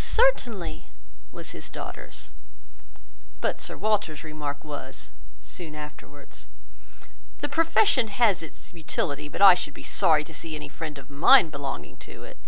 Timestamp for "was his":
1.32-1.68